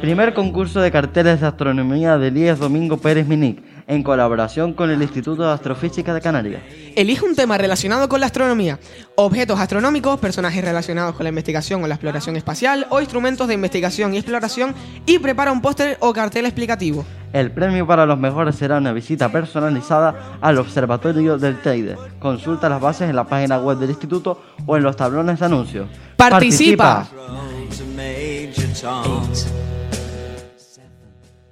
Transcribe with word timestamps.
Primer 0.00 0.34
concurso 0.34 0.80
de 0.80 0.90
carteles 0.90 1.40
de 1.40 1.46
astronomía 1.46 2.18
de 2.18 2.28
Elías 2.28 2.58
Domingo 2.58 2.98
Pérez 2.98 3.26
Minic 3.26 3.62
en 3.86 4.02
colaboración 4.02 4.72
con 4.72 4.90
el 4.90 5.02
Instituto 5.02 5.42
de 5.42 5.52
Astrofísica 5.52 6.14
de 6.14 6.20
Canarias. 6.20 6.62
Elige 6.96 7.24
un 7.24 7.34
tema 7.34 7.58
relacionado 7.58 8.08
con 8.08 8.20
la 8.20 8.26
astronomía, 8.26 8.78
objetos 9.16 9.58
astronómicos, 9.58 10.20
personajes 10.20 10.64
relacionados 10.64 11.14
con 11.14 11.24
la 11.24 11.30
investigación 11.30 11.82
o 11.82 11.86
la 11.86 11.94
exploración 11.94 12.36
espacial 12.36 12.86
o 12.90 13.00
instrumentos 13.00 13.48
de 13.48 13.54
investigación 13.54 14.14
y 14.14 14.18
exploración 14.18 14.74
y 15.06 15.18
prepara 15.18 15.52
un 15.52 15.60
póster 15.60 15.96
o 16.00 16.12
cartel 16.12 16.46
explicativo. 16.46 17.04
El 17.32 17.50
premio 17.50 17.86
para 17.86 18.06
los 18.06 18.18
mejores 18.18 18.54
será 18.54 18.78
una 18.78 18.92
visita 18.92 19.30
personalizada 19.30 20.38
al 20.40 20.58
observatorio 20.58 21.36
del 21.36 21.60
Teide. 21.60 21.96
Consulta 22.20 22.68
las 22.68 22.80
bases 22.80 23.10
en 23.10 23.16
la 23.16 23.24
página 23.24 23.58
web 23.58 23.78
del 23.78 23.90
instituto 23.90 24.40
o 24.66 24.76
en 24.76 24.84
los 24.84 24.94
tablones 24.94 25.40
de 25.40 25.46
anuncios. 25.46 25.88
¡Participa! 26.16 27.08
Tom. 28.84 29.73